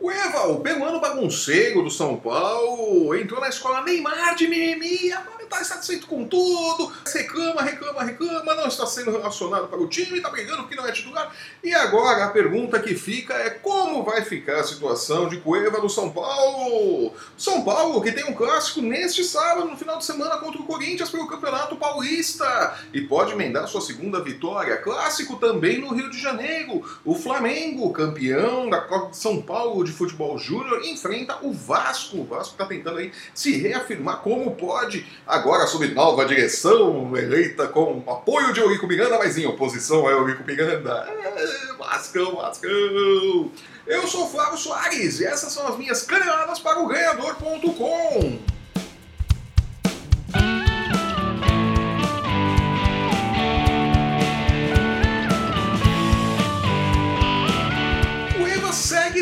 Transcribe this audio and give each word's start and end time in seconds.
Cueva, 0.00 0.48
o 0.48 0.60
peruano 0.60 0.98
bagunceiro 0.98 1.82
do 1.82 1.90
São 1.90 2.16
Paulo, 2.16 3.14
entrou 3.14 3.38
na 3.38 3.50
escola 3.50 3.82
Neymar 3.82 4.34
de 4.34 4.48
mimimi, 4.48 5.12
agora 5.12 5.39
está 5.50 5.60
insatisfeito 5.60 6.06
com 6.06 6.24
tudo, 6.24 6.92
reclama, 7.12 7.60
reclama, 7.62 8.04
reclama, 8.04 8.54
não 8.54 8.68
está 8.68 8.86
sendo 8.86 9.10
relacionado 9.10 9.66
para 9.66 9.80
o 9.80 9.88
time, 9.88 10.18
está 10.18 10.30
brigando 10.30 10.68
que 10.68 10.76
não 10.76 10.86
é 10.86 10.92
titular. 10.92 11.34
E 11.62 11.74
agora 11.74 12.24
a 12.24 12.28
pergunta 12.28 12.78
que 12.78 12.94
fica 12.94 13.34
é 13.34 13.50
como 13.50 14.04
vai 14.04 14.22
ficar 14.22 14.60
a 14.60 14.64
situação 14.64 15.28
de 15.28 15.38
Cueva 15.38 15.78
no 15.78 15.90
São 15.90 16.10
Paulo? 16.10 17.12
São 17.36 17.64
Paulo 17.64 18.00
que 18.00 18.12
tem 18.12 18.24
um 18.24 18.34
clássico 18.34 18.80
neste 18.80 19.24
sábado, 19.24 19.68
no 19.68 19.76
final 19.76 19.98
de 19.98 20.04
semana, 20.04 20.38
contra 20.38 20.60
o 20.60 20.66
Corinthians 20.66 21.10
pelo 21.10 21.26
Campeonato 21.26 21.74
Paulista 21.76 22.78
e 22.94 23.00
pode 23.00 23.32
emendar 23.32 23.66
sua 23.66 23.80
segunda 23.80 24.22
vitória. 24.22 24.76
Clássico 24.76 25.36
também 25.36 25.80
no 25.80 25.92
Rio 25.92 26.10
de 26.10 26.20
Janeiro, 26.20 26.84
o 27.04 27.14
Flamengo, 27.14 27.92
campeão 27.92 28.70
da 28.70 28.80
Copa 28.80 29.10
de 29.10 29.16
São 29.16 29.42
Paulo 29.42 29.82
de 29.82 29.90
Futebol 29.90 30.38
Júnior 30.38 30.84
enfrenta 30.84 31.38
o 31.42 31.52
Vasco. 31.52 32.18
O 32.18 32.24
Vasco 32.24 32.52
está 32.52 32.66
tentando 32.66 32.98
aí 32.98 33.12
se 33.34 33.56
reafirmar 33.56 34.18
como 34.18 34.54
pode, 34.54 35.06
agora 35.40 35.66
sob 35.66 35.88
nova 35.88 36.26
direção, 36.26 37.16
eleita 37.16 37.66
com 37.66 38.02
apoio 38.06 38.52
de 38.52 38.60
Eurico 38.60 38.86
Miranda, 38.86 39.18
mas 39.18 39.38
em 39.38 39.46
oposição 39.46 40.06
a 40.06 40.10
Eurico 40.10 40.44
Miranda. 40.44 41.08
É, 41.08 41.72
Vascão! 41.78 42.38
Eu 43.86 44.06
sou 44.06 44.28
Flávio 44.28 44.58
Soares 44.58 45.18
e 45.18 45.24
essas 45.24 45.50
são 45.52 45.66
as 45.66 45.78
minhas 45.78 46.02
caneladas 46.02 46.58
para 46.58 46.78
o 46.78 46.86
ganhador.com. 46.86 48.59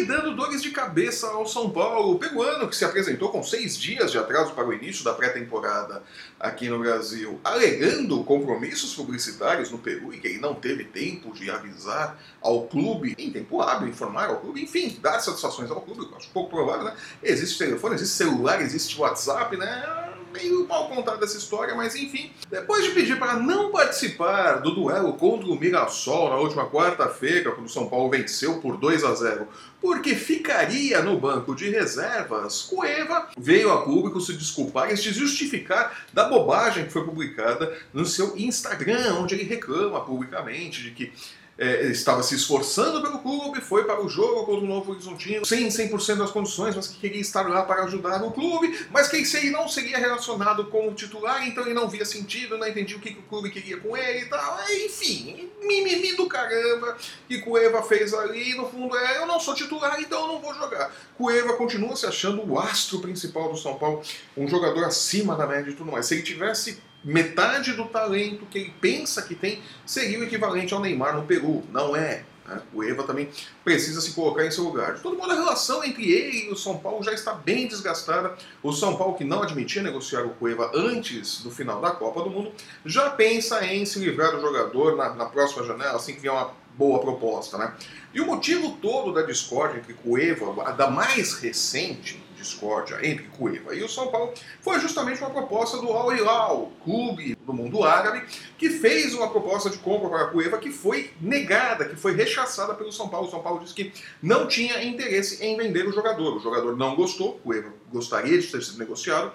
dando 0.09 0.35
dores 0.35 0.63
de 0.63 0.71
cabeça 0.71 1.29
ao 1.29 1.47
São 1.47 1.69
Paulo. 1.69 2.13
O 2.13 2.19
peruano, 2.19 2.67
que 2.67 2.75
se 2.75 2.85
apresentou 2.85 3.29
com 3.29 3.43
seis 3.43 3.77
dias 3.77 4.11
de 4.11 4.17
atraso 4.17 4.55
para 4.55 4.67
o 4.67 4.73
início 4.73 5.05
da 5.05 5.13
pré-temporada 5.13 6.03
aqui 6.41 6.69
no 6.69 6.79
Brasil, 6.79 7.39
alegando 7.45 8.25
compromissos 8.25 8.95
publicitários 8.95 9.71
no 9.71 9.79
Peru 9.79 10.15
e 10.15 10.19
que 10.19 10.27
ele 10.27 10.39
não 10.39 10.55
teve 10.55 10.85
tempo 10.85 11.33
de 11.33 11.51
avisar 11.51 12.19
ao 12.41 12.67
clube, 12.67 13.15
em 13.19 13.31
tempo 13.31 13.61
hábil, 13.61 13.89
informar 13.89 14.31
ao 14.31 14.41
clube, 14.41 14.63
enfim, 14.63 14.99
dar 15.03 15.21
satisfações 15.21 15.71
ao 15.71 15.83
clube, 15.83 16.09
acho 16.17 16.31
pouco 16.31 16.49
provável, 16.49 16.85
né? 16.85 16.97
Existe 17.23 17.59
telefone, 17.59 17.97
existe 17.97 18.17
celular, 18.17 18.63
existe 18.63 18.99
WhatsApp, 18.99 19.57
né? 19.59 20.08
Meio 20.33 20.67
mal 20.67 20.89
contada 20.89 21.25
essa 21.25 21.37
história, 21.37 21.75
mas 21.75 21.95
enfim. 21.95 22.33
Depois 22.51 22.85
de 22.85 22.91
pedir 22.91 23.19
para 23.19 23.37
não 23.37 23.71
participar 23.71 24.61
do 24.61 24.75
duelo 24.75 25.15
contra 25.15 25.49
o 25.49 25.59
Mirassol 25.59 26.31
na 26.31 26.37
última 26.37 26.69
quarta-feira, 26.69 27.53
quando 27.53 27.67
o 27.67 27.71
São 27.71 27.89
Paulo 27.89 28.11
venceu 28.11 28.61
por 28.61 28.77
2 28.77 29.05
a 29.05 29.15
0 29.15 29.49
porque 29.81 30.15
ficaria 30.15 31.01
no 31.03 31.19
banco 31.19 31.55
de 31.55 31.71
reservas, 31.71 32.63
Cueva 32.63 33.29
veio 33.39 33.71
a 33.71 33.83
público 33.83 34.21
se 34.21 34.33
desculpar 34.33 34.93
e 34.93 34.97
se 34.97 35.13
justificar 35.13 36.05
da 36.13 36.29
bobagem 36.29 36.87
que 36.87 36.93
foi 36.93 37.05
publicada 37.05 37.77
no 37.93 38.05
seu 38.05 38.37
Instagram, 38.37 39.15
onde 39.21 39.35
ele 39.35 39.45
reclama 39.45 40.01
publicamente 40.01 40.83
de 40.83 40.91
que 40.91 41.13
é, 41.59 41.87
estava 41.87 42.23
se 42.23 42.37
esforçando 42.37 43.03
pelo 43.03 43.19
clube, 43.19 43.61
foi 43.61 43.83
para 43.83 44.01
o 44.01 44.09
jogo 44.09 44.47
contra 44.47 44.65
o 44.65 44.69
Novo 44.69 44.93
Horizontino 44.93 45.45
sem 45.45 45.67
100% 45.67 46.17
das 46.17 46.31
condições, 46.31 46.77
mas 46.77 46.87
que 46.87 47.01
queria 47.01 47.21
estar 47.21 47.49
lá 47.49 47.65
para 47.65 47.83
ajudar 47.83 48.23
o 48.23 48.31
clube, 48.31 48.79
mas 48.93 49.09
que 49.09 49.17
ele 49.37 49.51
não 49.51 49.69
seria 49.69 49.99
relacionado 49.99 50.67
com 50.67 50.89
o 50.89 50.95
titular, 50.95 51.47
então 51.47 51.65
ele 51.65 51.75
não 51.75 51.89
via 51.89 52.05
sentido, 52.05 52.57
não 52.57 52.67
entendia 52.67 52.97
o 52.97 53.01
que, 53.01 53.13
que 53.13 53.19
o 53.19 53.23
clube 53.23 53.51
queria 53.51 53.77
com 53.79 53.97
ele 53.97 54.21
e 54.21 54.27
tal. 54.27 54.59
Enfim, 54.71 55.51
mimimi 55.61 56.15
do 56.15 56.29
caramba 56.29 56.97
que 57.27 57.41
Cueva 57.41 57.83
fez 57.83 58.15
ali, 58.15 58.55
no 58.55 58.69
fundo 58.69 58.97
é, 58.97 59.19
eu 59.19 59.27
não 59.27 59.41
sou 59.41 59.55
titular, 59.55 60.01
então 60.01 60.21
eu 60.21 60.29
não 60.29 60.41
vou 60.41 60.55
jogar. 60.55 60.95
Cueva 61.17 61.57
continua 61.57 61.97
se 61.97 62.07
achando 62.07 62.49
o 62.49 62.59
astro 62.59 63.01
principal 63.01 63.51
do 63.51 63.59
São 63.59 63.75
Paulo, 63.75 64.03
um 64.37 64.47
jogador 64.47 64.85
acima 64.85 65.35
da 65.35 65.47
média 65.47 65.71
e 65.71 65.75
tudo 65.75 65.91
mais. 65.91 66.07
Se 66.07 66.15
ele 66.15 66.23
tivesse 66.23 66.79
metade 67.05 67.73
do 67.73 67.85
talento 67.87 68.47
que 68.47 68.59
ele 68.59 68.75
pensa 68.81 69.23
que 69.23 69.35
tem 69.35 69.61
seria 69.87 70.19
o 70.19 70.25
equivalente 70.25 70.75
ao 70.75 70.81
Neymar 70.81 71.17
no 71.17 71.25
Peru. 71.25 71.63
Não 71.71 71.95
é. 71.95 72.25
Né? 72.49 72.61
O 72.73 72.83
Eva 72.83 73.05
também 73.05 73.29
precisa 73.63 74.01
se 74.01 74.13
colocar 74.13 74.45
em 74.45 74.51
seu 74.51 74.65
lugar. 74.65 74.95
De 74.95 75.01
todo 75.01 75.17
modo, 75.17 75.31
a 75.31 75.35
relação 75.35 75.85
entre 75.85 76.11
ele 76.11 76.47
e 76.47 76.51
o 76.51 76.57
São 76.57 76.79
Paulo 76.79 77.05
já 77.05 77.13
está 77.13 77.35
bem 77.35 77.69
desgastada. 77.69 78.35
O 78.63 78.73
São 78.73 78.97
Paulo, 78.97 79.15
que 79.15 79.25
não 79.25 79.43
admitia 79.43 79.83
negociar 79.83 80.23
o 80.23 80.31
Cueva 80.31 80.71
antes 80.75 81.43
do 81.43 81.51
final 81.51 81.81
da 81.81 81.91
Copa 81.91 82.23
do 82.23 82.31
Mundo, 82.31 82.53
já 82.85 83.11
pensa 83.11 83.65
em 83.65 83.85
se 83.85 83.99
livrar 83.99 84.33
do 84.33 84.41
jogador 84.41 84.97
na, 84.97 85.15
na 85.15 85.27
próxima 85.27 85.65
janela, 85.65 85.97
assim 85.97 86.15
que 86.15 86.21
vier 86.21 86.33
uma 86.33 86.51
boa 86.77 87.01
proposta. 87.01 87.59
Né? 87.59 87.73
E 88.15 88.21
o 88.21 88.27
motivo 88.27 88.79
todo 88.81 89.13
da 89.13 89.23
discórdia 89.23 89.79
entre 89.79 89.95
Cueva, 89.95 90.63
a 90.65 90.73
da 90.73 90.91
mais 90.91 91.35
recente, 91.35 92.23
discórdia 92.39 92.99
entre 93.03 93.25
Cueva 93.27 93.75
e 93.75 93.83
o 93.83 93.89
São 93.89 94.09
Paulo 94.09 94.33
foi 94.63 94.81
justamente 94.81 95.21
uma 95.21 95.31
proposta 95.31 95.77
do 95.79 95.93
Al 95.93 96.15
Hilal, 96.15 96.73
clube 96.85 97.37
do 97.45 97.53
mundo 97.53 97.85
árabe, 97.85 98.25
que 98.57 98.71
fez 98.71 99.13
uma 99.13 99.29
proposta 99.29 99.69
de 99.69 99.79
compra 99.79 100.09
para 100.09 100.27
Cueva 100.29 100.59
que 100.59 100.71
foi 100.71 101.11
negada, 101.21 101.87
que 101.87 101.97
foi 101.97 102.15
rechaçada 102.15 102.75
pelo 102.75 102.93
São 102.93 103.09
Paulo. 103.09 103.27
O 103.27 103.31
São 103.31 103.43
Paulo 103.43 103.61
disse 103.61 103.75
que 103.75 103.93
não 104.23 104.47
tinha 104.47 104.83
interesse 104.83 105.45
em 105.45 105.57
vender 105.57 105.87
o 105.87 105.93
jogador. 105.93 106.37
O 106.37 106.41
jogador 106.41 106.77
não 106.77 106.95
gostou, 106.95 107.39
Cueva 107.41 107.73
gostaria 107.93 108.39
de 108.39 108.47
ter 108.47 108.63
sido 108.63 108.79
negociado. 108.79 109.33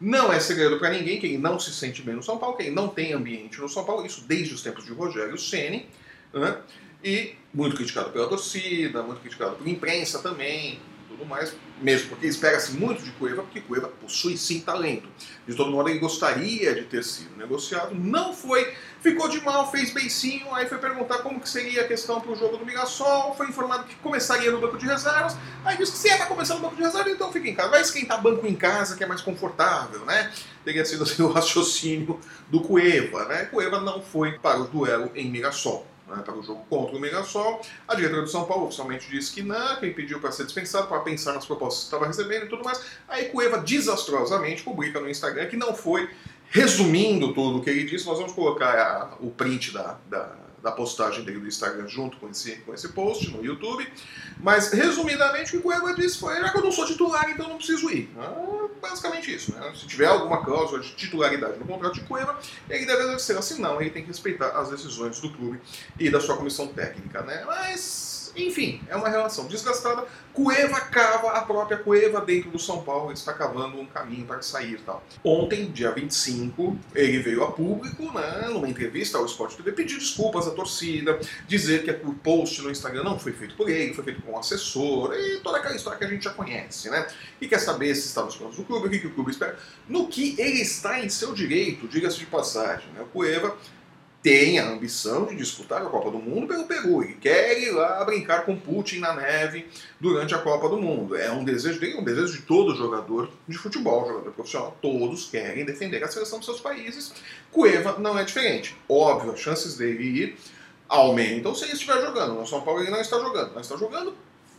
Não 0.00 0.32
é 0.32 0.40
segredo 0.40 0.78
para 0.78 0.90
ninguém 0.90 1.20
que 1.20 1.26
ele 1.26 1.38
não 1.38 1.58
se 1.58 1.72
sente 1.72 2.02
bem 2.02 2.14
no 2.14 2.22
São 2.22 2.38
Paulo, 2.38 2.56
que 2.56 2.64
ele 2.64 2.74
não 2.74 2.88
tem 2.88 3.12
ambiente 3.12 3.60
no 3.60 3.68
São 3.68 3.84
Paulo, 3.84 4.04
isso 4.04 4.24
desde 4.26 4.54
os 4.54 4.62
tempos 4.62 4.84
de 4.84 4.92
Rogério 4.92 5.38
Ceni, 5.38 5.88
né? 6.32 6.58
e 7.04 7.34
muito 7.52 7.76
criticado 7.76 8.10
pela 8.10 8.26
torcida, 8.26 9.02
muito 9.02 9.20
criticado 9.20 9.56
pela 9.56 9.68
imprensa 9.68 10.20
também, 10.20 10.80
tudo 11.14 11.26
mais, 11.26 11.54
mesmo 11.80 12.10
porque 12.10 12.26
espera-se 12.26 12.72
muito 12.72 13.02
de 13.02 13.10
Cueva, 13.12 13.42
porque 13.42 13.60
Cueva 13.60 13.88
possui 13.88 14.36
sim 14.36 14.60
talento. 14.60 15.08
De 15.46 15.54
todo 15.54 15.70
modo, 15.70 15.88
ele 15.88 15.98
gostaria 15.98 16.74
de 16.74 16.82
ter 16.82 17.04
sido 17.04 17.36
negociado, 17.36 17.94
não 17.94 18.34
foi, 18.34 18.72
ficou 19.00 19.28
de 19.28 19.40
mal, 19.40 19.70
fez 19.70 19.92
beicinho, 19.92 20.52
aí 20.54 20.66
foi 20.66 20.78
perguntar 20.78 21.18
como 21.18 21.40
que 21.40 21.48
seria 21.48 21.82
a 21.82 21.88
questão 21.88 22.20
para 22.20 22.32
o 22.32 22.36
jogo 22.36 22.56
do 22.56 22.66
Mirassol, 22.66 23.34
foi 23.34 23.48
informado 23.48 23.84
que 23.84 23.94
começaria 23.96 24.50
no 24.50 24.60
banco 24.60 24.76
de 24.76 24.86
reservas, 24.86 25.36
aí 25.64 25.76
disse 25.76 25.92
que 25.92 25.98
se 25.98 26.08
é 26.08 26.16
para 26.16 26.26
começar 26.26 26.54
no 26.54 26.60
banco 26.60 26.76
de 26.76 26.82
reservas, 26.82 27.12
então 27.12 27.32
fica 27.32 27.48
em 27.48 27.54
casa. 27.54 27.70
Vai 27.70 27.80
esquentar 27.80 28.20
banco 28.20 28.46
em 28.46 28.54
casa, 28.54 28.96
que 28.96 29.04
é 29.04 29.06
mais 29.06 29.20
confortável, 29.20 30.04
né? 30.04 30.32
Teria 30.64 30.84
sido 30.84 31.04
assim, 31.04 31.22
o 31.24 31.28
raciocínio 31.28 32.18
do 32.48 32.60
Cueva, 32.60 33.26
né? 33.26 33.44
Cueva 33.46 33.80
não 33.80 34.02
foi 34.02 34.38
para 34.38 34.60
o 34.60 34.64
duelo 34.64 35.10
em 35.14 35.30
Mirassol 35.30 35.93
né, 36.08 36.22
para 36.22 36.34
o 36.34 36.42
jogo 36.42 36.64
contra 36.68 36.96
o 36.96 37.00
Mirassol. 37.00 37.60
A 37.86 37.94
diretora 37.94 38.22
do 38.22 38.28
São 38.28 38.44
Paulo 38.44 38.66
oficialmente 38.66 39.10
disse 39.10 39.32
que 39.32 39.42
não, 39.42 39.76
que 39.76 39.86
ele 39.86 39.94
pediu 39.94 40.20
para 40.20 40.32
ser 40.32 40.44
dispensado, 40.44 40.86
para 40.88 41.00
pensar 41.00 41.32
nas 41.32 41.46
propostas 41.46 41.80
que 41.80 41.86
estava 41.86 42.06
recebendo 42.06 42.46
e 42.46 42.48
tudo 42.48 42.64
mais. 42.64 42.80
Aí 43.08 43.26
Cueva 43.26 43.58
desastrosamente 43.58 44.62
publica 44.62 45.00
no 45.00 45.08
Instagram 45.08 45.46
que 45.46 45.56
não 45.56 45.74
foi. 45.74 46.08
Resumindo 46.50 47.34
tudo 47.34 47.58
o 47.58 47.62
que 47.62 47.70
ele 47.70 47.84
disse, 47.84 48.06
nós 48.06 48.18
vamos 48.18 48.32
colocar 48.32 48.78
a, 48.78 49.16
o 49.18 49.30
print 49.30 49.72
da, 49.72 49.98
da 50.08 50.43
da 50.64 50.72
postagem 50.72 51.22
dele 51.22 51.40
do 51.40 51.46
Instagram 51.46 51.86
junto 51.86 52.16
com 52.16 52.30
esse, 52.30 52.56
com 52.56 52.72
esse 52.72 52.88
post 52.88 53.30
no 53.30 53.44
YouTube. 53.44 53.86
Mas, 54.40 54.72
resumidamente, 54.72 55.48
o 55.48 55.50
que 55.52 55.56
o 55.58 55.62
Cueva 55.62 55.94
disse 55.94 56.18
foi: 56.18 56.40
já 56.40 56.48
que 56.48 56.56
eu 56.56 56.64
não 56.64 56.72
sou 56.72 56.86
titular, 56.86 57.28
então 57.30 57.46
não 57.46 57.58
preciso 57.58 57.90
ir. 57.90 58.10
Ah, 58.18 58.66
basicamente 58.80 59.32
isso. 59.32 59.54
Né? 59.54 59.72
Se 59.78 59.86
tiver 59.86 60.06
alguma 60.06 60.42
cláusula 60.42 60.80
de 60.80 60.94
titularidade 60.94 61.58
no 61.58 61.66
contrato 61.66 61.94
de 61.94 62.00
Cueva, 62.00 62.38
ele 62.68 62.86
deve 62.86 63.02
exercer. 63.02 63.42
Se 63.42 63.60
não, 63.60 63.78
ele 63.78 63.90
tem 63.90 64.02
que 64.02 64.08
respeitar 64.08 64.58
as 64.58 64.70
decisões 64.70 65.20
do 65.20 65.30
clube 65.30 65.60
e 66.00 66.08
da 66.08 66.18
sua 66.18 66.36
comissão 66.38 66.66
técnica. 66.68 67.20
Né? 67.20 67.44
Mas 67.46 68.13
enfim, 68.36 68.80
é 68.88 68.96
uma 68.96 69.08
relação 69.08 69.46
desgastada. 69.46 70.04
Cueva 70.32 70.80
cava 70.80 71.30
a 71.30 71.42
própria 71.42 71.76
Cueva 71.76 72.20
dentro 72.20 72.50
do 72.50 72.58
São 72.58 72.82
Paulo, 72.82 73.06
ele 73.06 73.14
está 73.14 73.32
cavando 73.32 73.78
um 73.78 73.86
caminho 73.86 74.26
para 74.26 74.42
sair 74.42 74.80
tal. 74.84 75.04
Ontem, 75.22 75.70
dia 75.70 75.92
25, 75.92 76.76
ele 76.94 77.20
veio 77.20 77.44
a 77.44 77.52
público, 77.52 78.12
né, 78.12 78.48
numa 78.48 78.68
entrevista 78.68 79.16
ao 79.16 79.26
Sport 79.26 79.54
TV, 79.54 79.72
pedir 79.72 79.98
desculpas 79.98 80.48
à 80.48 80.50
torcida, 80.50 81.20
dizer 81.46 81.84
que 81.84 82.06
o 82.06 82.14
post 82.14 82.62
no 82.62 82.70
Instagram 82.70 83.04
não 83.04 83.18
foi 83.18 83.32
feito 83.32 83.54
por 83.54 83.68
ele, 83.68 83.94
foi 83.94 84.04
feito 84.04 84.22
por 84.22 84.34
um 84.34 84.38
assessor, 84.38 85.14
e 85.14 85.38
toda 85.40 85.58
aquela 85.58 85.76
história 85.76 85.98
que 85.98 86.04
a 86.04 86.08
gente 86.08 86.24
já 86.24 86.30
conhece, 86.30 86.90
né? 86.90 87.06
E 87.40 87.46
quer 87.46 87.58
saber 87.58 87.94
se 87.94 88.08
está 88.08 88.24
nos 88.24 88.36
planos 88.36 88.56
do 88.56 88.64
clube, 88.64 88.88
o 88.88 88.90
que, 88.90 88.98
que 88.98 89.06
o 89.06 89.14
clube 89.14 89.30
espera. 89.30 89.56
No 89.88 90.08
que 90.08 90.34
ele 90.38 90.60
está 90.60 91.00
em 91.00 91.08
seu 91.08 91.32
direito, 91.32 91.86
diga-se 91.86 92.18
de 92.18 92.26
passagem, 92.26 92.88
né? 92.92 93.02
O 93.02 93.06
Cueva 93.06 93.56
tem 94.24 94.58
a 94.58 94.66
ambição 94.66 95.26
de 95.26 95.36
disputar 95.36 95.82
a 95.82 95.84
Copa 95.84 96.10
do 96.10 96.18
Mundo 96.18 96.46
pelo 96.46 96.64
Peru 96.64 97.04
e 97.04 97.12
quer 97.12 97.60
ir 97.60 97.72
lá 97.72 98.02
brincar 98.06 98.46
com 98.46 98.56
Putin 98.56 99.00
na 99.00 99.12
neve 99.12 99.68
durante 100.00 100.34
a 100.34 100.38
Copa 100.38 100.66
do 100.66 100.78
Mundo. 100.78 101.14
É 101.14 101.30
um 101.30 101.44
desejo 101.44 101.78
dele, 101.78 101.98
um 101.98 102.02
desejo 102.02 102.32
de 102.32 102.40
todo 102.40 102.74
jogador 102.74 103.30
de 103.46 103.58
futebol, 103.58 104.08
jogador 104.08 104.32
profissional. 104.32 104.74
Todos 104.80 105.28
querem 105.28 105.66
defender 105.66 106.02
a 106.02 106.08
seleção 106.08 106.38
dos 106.38 106.46
seus 106.46 106.58
países. 106.58 107.12
Cueva 107.52 107.98
não 107.98 108.18
é 108.18 108.24
diferente. 108.24 108.74
Óbvio, 108.88 109.32
as 109.32 109.40
chances 109.40 109.76
dele 109.76 110.02
ir 110.02 110.36
aumentam 110.88 111.54
se 111.54 111.64
ele 111.64 111.74
estiver 111.74 112.00
jogando. 112.00 112.32
No 112.32 112.46
São 112.46 112.62
Paulo 112.62 112.80
ele 112.80 112.90
não 112.90 113.02
está 113.02 113.20
jogando. 113.20 113.52
Não 113.52 113.60
está 113.60 113.76
jogando 113.76 114.16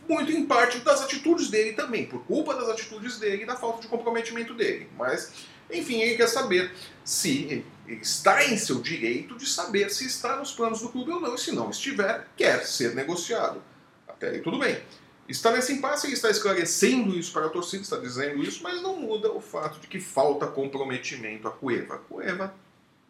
muito 0.08 0.32
em 0.32 0.46
parte 0.46 0.78
das 0.78 1.02
atitudes 1.02 1.48
dele 1.48 1.72
também, 1.72 2.06
por 2.06 2.24
culpa 2.24 2.54
das 2.54 2.68
atitudes 2.68 3.18
dele 3.18 3.42
e 3.42 3.46
da 3.46 3.56
falta 3.56 3.82
de 3.82 3.88
comprometimento 3.88 4.54
dele. 4.54 4.88
Mas 4.96 5.32
enfim, 5.70 6.00
ele 6.00 6.16
quer 6.16 6.28
saber 6.28 6.72
se 7.04 7.44
ele 7.44 7.66
está 8.00 8.44
em 8.44 8.56
seu 8.56 8.80
direito 8.80 9.36
de 9.36 9.46
saber 9.46 9.90
se 9.90 10.06
está 10.06 10.36
nos 10.36 10.52
planos 10.52 10.80
do 10.80 10.88
clube 10.88 11.12
ou 11.12 11.20
não, 11.20 11.34
e 11.34 11.38
se 11.38 11.52
não 11.52 11.70
estiver, 11.70 12.26
quer 12.36 12.64
ser 12.64 12.94
negociado. 12.94 13.62
Até 14.06 14.30
aí 14.30 14.40
tudo 14.40 14.58
bem. 14.58 14.80
está 15.28 15.50
nesse 15.50 15.72
impasse 15.72 16.08
e 16.08 16.12
está 16.12 16.30
esclarecendo 16.30 17.16
isso 17.18 17.32
para 17.32 17.46
a 17.46 17.50
torcida, 17.50 17.82
está 17.82 17.98
dizendo 17.98 18.42
isso, 18.42 18.62
mas 18.62 18.80
não 18.80 18.96
muda 18.96 19.30
o 19.32 19.40
fato 19.40 19.80
de 19.80 19.88
que 19.88 20.00
falta 20.00 20.46
comprometimento 20.46 21.48
a 21.48 21.50
Cueva. 21.50 21.98
Cueva 21.98 22.54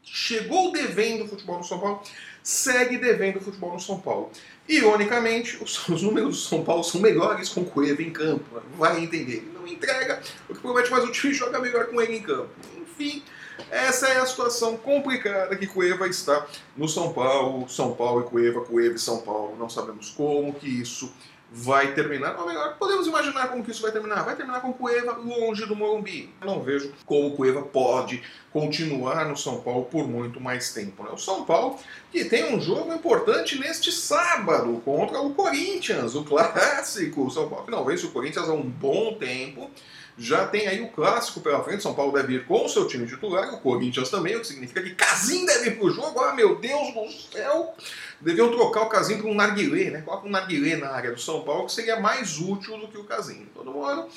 chegou 0.03 0.71
devendo 0.73 1.25
o 1.25 1.29
futebol 1.29 1.59
no 1.59 1.65
São 1.65 1.81
Paulo, 1.81 2.03
segue 2.43 2.97
devendo 2.97 3.39
o 3.39 3.41
futebol 3.41 3.73
no 3.73 3.81
São 3.81 4.01
Paulo. 4.01 4.31
Ironicamente, 4.69 5.63
os, 5.63 5.87
os 5.89 6.03
números 6.03 6.37
do 6.37 6.49
São 6.49 6.65
Paulo 6.65 6.83
são 6.83 7.01
melhores 7.01 7.49
com 7.49 7.65
Cueva 7.65 8.03
em 8.03 8.11
campo. 8.11 8.45
Vai 8.77 9.03
entender. 9.03 9.37
Ele 9.37 9.53
não 9.55 9.67
entrega 9.67 10.23
o 10.49 10.55
que 10.55 10.61
promete, 10.61 10.91
mas 10.91 11.05
o 11.05 11.13
time 11.13 11.33
joga 11.35 11.59
melhor 11.59 11.87
com 11.87 12.01
ele 12.01 12.17
em 12.17 12.23
campo. 12.23 12.51
Enfim, 12.77 13.23
essa 13.71 14.09
é 14.09 14.19
a 14.19 14.27
situação 14.27 14.77
complicada 14.77 15.57
que 15.57 15.67
Cueva 15.67 16.09
está 16.09 16.47
no 16.77 16.89
São 16.89 17.13
Paulo. 17.13 17.69
São 17.69 17.95
Paulo 17.95 18.23
e 18.23 18.25
Cueva, 18.25 18.61
Cueva 18.63 18.97
e 18.97 18.99
São 18.99 19.21
Paulo. 19.21 19.57
Não 19.59 19.69
sabemos 19.69 20.11
como 20.11 20.53
que 20.55 20.69
isso 20.69 21.13
vai 21.51 21.95
terminar, 21.95 22.39
ou 22.39 22.47
melhor, 22.47 22.77
podemos 22.77 23.07
imaginar 23.07 23.49
como 23.49 23.65
que 23.65 23.71
isso 23.71 23.83
vai 23.83 23.93
terminar. 23.93 24.25
Vai 24.25 24.37
terminar 24.37 24.61
com 24.61 24.71
o 24.71 24.75
Cueva 24.75 25.13
longe 25.13 25.65
do 25.65 25.77
Morumbi. 25.77 26.33
Não 26.45 26.63
vejo 26.63 26.93
como 27.05 27.29
o 27.29 27.37
Cueva 27.37 27.63
pode 27.63 28.23
continuar 28.53 29.27
no 29.27 29.37
São 29.37 29.61
Paulo 29.61 29.85
por 29.85 30.09
muito 30.09 30.41
mais 30.41 30.73
tempo. 30.73 31.03
Né? 31.05 31.11
O 31.13 31.19
São 31.19 31.45
Paulo 31.45 31.79
que 32.11 32.25
tem 32.25 32.55
um 32.55 32.61
jogo 32.61 32.93
importante 32.93 33.59
neste 33.59 33.93
sábado 33.93 34.81
contra 34.85 35.21
o 35.21 35.35
Corinthians, 35.35 36.15
o 36.15 36.25
clássico. 36.25 37.27
O 37.27 37.31
São 37.31 37.49
Paulo 37.49 37.65
que 37.65 37.71
não 37.71 37.85
vence 37.85 38.07
o 38.07 38.11
Corinthians 38.11 38.49
há 38.49 38.53
um 38.53 38.63
bom 38.63 39.15
tempo. 39.15 39.71
Já 40.19 40.47
tem 40.47 40.67
aí 40.67 40.81
o 40.81 40.89
clássico 40.89 41.41
pela 41.41 41.63
frente. 41.63 41.83
São 41.83 41.95
Paulo 41.95 42.13
deve 42.13 42.35
ir 42.35 42.47
com 42.47 42.65
o 42.65 42.69
seu 42.69 42.87
time 42.87 43.07
titular, 43.07 43.53
o 43.53 43.61
Corinthians 43.61 44.09
também, 44.09 44.35
o 44.37 44.41
que 44.41 44.47
significa 44.47 44.83
que 44.83 44.95
Casim 44.95 45.45
deve 45.45 45.71
ir 45.71 45.79
pro 45.79 45.91
jogo. 45.91 46.21
Ah, 46.21 46.35
meu 46.35 46.57
Deus 46.57 46.95
do 46.95 47.11
céu! 47.33 47.75
Deviam 48.21 48.51
trocar 48.51 48.83
o 48.83 48.89
Casim 48.89 49.19
por 49.19 49.29
um 49.29 49.35
narguilé, 49.35 49.91
né? 49.91 50.03
Coloca 50.03 50.27
um 50.27 50.31
narguilé 50.31 50.77
na 50.77 50.89
área 50.89 51.13
do 51.13 51.21
São 51.21 51.43
Paulo, 51.43 51.67
que 51.67 51.73
seria 51.73 52.01
mais 52.01 52.39
útil 52.39 52.79
do 52.79 52.89
que 52.89 52.97
o 52.97 53.05
Casim. 53.05 53.47
Todo 53.55 53.71
mundo 53.71 54.09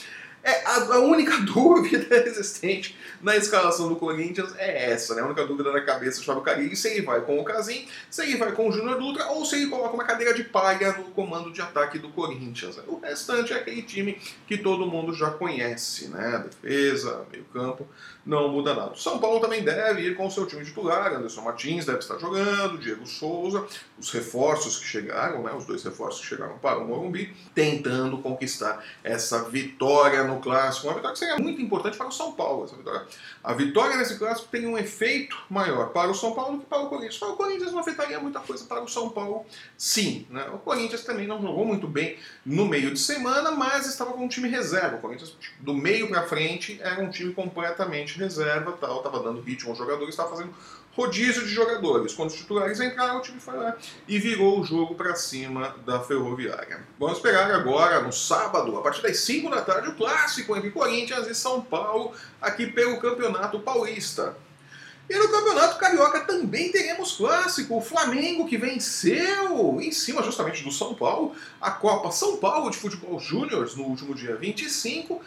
é, 0.43 0.65
a, 0.65 0.75
a, 0.95 0.99
única 0.99 1.37
dúvida 1.43 2.15
existente 2.27 2.97
na 3.21 3.35
escalação 3.35 3.89
do 3.89 3.95
Corinthians 3.95 4.53
é 4.57 4.91
essa, 4.91 5.13
né? 5.13 5.21
A 5.21 5.25
única 5.25 5.45
dúvida 5.45 5.71
na 5.71 5.81
cabeça 5.81 6.19
do 6.19 6.25
Fábio 6.25 6.41
Carilli 6.41 6.75
se 6.75 6.87
ele 6.87 7.01
vai 7.01 7.21
com 7.21 7.39
o 7.39 7.43
Casim, 7.43 7.87
se 8.09 8.23
ele 8.23 8.37
vai 8.37 8.51
com 8.53 8.69
o 8.69 8.71
Júnior 8.71 8.97
Dutra 8.97 9.27
ou 9.27 9.45
se 9.45 9.55
ele 9.55 9.67
coloca 9.67 9.93
uma 9.93 10.05
cadeira 10.05 10.33
de 10.33 10.43
palha 10.43 10.93
no 10.93 11.05
comando 11.05 11.51
de 11.51 11.61
ataque 11.61 11.99
do 11.99 12.09
Corinthians. 12.09 12.77
Né? 12.77 12.83
O 12.87 12.99
restante 12.99 13.53
é 13.53 13.57
aquele 13.57 13.81
time 13.81 14.19
que 14.47 14.57
todo 14.57 14.87
mundo 14.87 15.13
já 15.13 15.31
conhece, 15.31 16.07
né? 16.07 16.45
Defesa, 16.49 17.25
meio 17.31 17.43
campo, 17.45 17.87
não 18.25 18.47
muda 18.47 18.73
nada. 18.73 18.91
O 18.91 18.97
São 18.97 19.19
Paulo 19.19 19.39
também 19.39 19.63
deve 19.63 20.01
ir 20.01 20.15
com 20.15 20.27
o 20.27 20.31
seu 20.31 20.45
time 20.45 20.63
titular, 20.63 21.13
Anderson 21.13 21.41
Martins 21.41 21.85
deve 21.85 21.99
estar 21.99 22.17
jogando, 22.17 22.77
Diego 22.77 23.05
Souza, 23.05 23.65
os 23.97 24.11
reforços 24.11 24.77
que 24.77 24.85
chegaram, 24.85 25.43
né? 25.43 25.51
Os 25.53 25.65
dois 25.65 25.83
reforços 25.83 26.21
que 26.21 26.27
chegaram 26.27 26.57
para 26.59 26.79
o 26.79 26.87
Morumbi, 26.87 27.35
tentando 27.53 28.17
conquistar 28.19 28.83
essa 29.03 29.43
vitória 29.43 30.23
no 30.29 30.39
clássico, 30.39 30.87
uma 30.87 30.93
vitória 30.93 31.13
que 31.13 31.19
seria 31.19 31.37
muito 31.37 31.61
importante 31.61 31.97
para 31.97 32.07
o 32.07 32.11
São 32.11 32.31
Paulo. 32.31 32.65
Essa 32.65 32.75
vitória. 32.75 33.07
A 33.43 33.53
vitória 33.53 33.97
nesse 33.97 34.17
clássico 34.17 34.47
tem 34.49 34.65
um 34.67 34.77
efeito 34.77 35.37
maior 35.49 35.89
para 35.89 36.09
o 36.09 36.15
São 36.15 36.33
Paulo 36.33 36.57
do 36.57 36.59
que 36.59 36.65
para 36.65 36.81
o 36.81 36.89
Corinthians. 36.89 37.17
Para 37.17 37.29
o 37.29 37.35
Corinthians 37.35 37.71
não 37.71 37.79
afetaria 37.79 38.19
muita 38.19 38.39
coisa, 38.39 38.63
para 38.65 38.81
o 38.81 38.87
São 38.87 39.09
Paulo, 39.09 39.45
sim. 39.77 40.25
Né? 40.29 40.47
O 40.53 40.57
Corinthians 40.59 41.03
também 41.03 41.27
não 41.27 41.41
jogou 41.41 41.65
muito 41.65 41.87
bem 41.87 42.17
no 42.45 42.65
meio 42.65 42.93
de 42.93 42.99
semana, 42.99 43.51
mas 43.51 43.87
estava 43.87 44.13
com 44.13 44.25
um 44.25 44.27
time 44.27 44.47
reserva. 44.47 44.97
O 44.97 44.99
Corinthians, 44.99 45.35
do 45.59 45.73
meio 45.73 46.09
para 46.09 46.23
frente, 46.23 46.79
era 46.81 47.01
um 47.01 47.09
time 47.09 47.33
completamente 47.33 48.17
reserva, 48.17 48.73
tal, 48.73 48.97
estava 48.97 49.19
dando 49.21 49.41
ritmo 49.41 49.69
aos 49.69 49.77
jogadores, 49.77 50.13
estava 50.13 50.29
fazendo 50.29 50.53
rodízio 50.99 51.45
de 51.45 51.49
jogadores. 51.53 52.13
Quando 52.13 52.29
os 52.29 52.35
titulares 52.35 52.79
entraram, 52.81 53.19
o 53.19 53.21
time 53.21 53.39
foi 53.39 53.55
lá 53.55 53.77
e 54.07 54.19
virou 54.19 54.59
o 54.59 54.65
jogo 54.65 54.95
para 54.95 55.15
cima 55.15 55.75
da 55.85 56.01
Ferroviária. 56.01 56.81
Vamos 56.99 57.17
esperar 57.17 57.49
agora, 57.51 58.01
no 58.01 58.11
sábado, 58.11 58.77
a 58.77 58.81
partir 58.81 59.01
das 59.01 59.19
5 59.19 59.49
da 59.49 59.61
tarde, 59.61 59.89
o 59.89 59.95
clássico 59.95 60.55
entre 60.55 60.71
Corinthians 60.71 61.27
e 61.27 61.33
São 61.33 61.61
Paulo, 61.61 62.13
aqui 62.41 62.67
pelo 62.67 62.99
Campeonato 62.99 63.59
Paulista. 63.59 64.35
E 65.09 65.17
no 65.17 65.27
Campeonato 65.27 65.79
Carioca 65.79 66.19
também 66.19 66.71
teremos 66.71 67.13
clássico. 67.13 67.77
O 67.77 67.81
Flamengo 67.81 68.45
que 68.45 68.57
venceu 68.57 69.81
em 69.81 69.91
cima 69.91 70.21
justamente 70.21 70.63
do 70.63 70.71
São 70.71 70.93
Paulo 70.93 71.35
a 71.59 71.71
Copa 71.71 72.11
São 72.11 72.37
Paulo 72.37 72.69
de 72.69 72.77
Futebol 72.77 73.19
Júnior 73.19 73.67
no 73.75 73.85
último 73.85 74.13
dia 74.13 74.35
25 74.35 75.19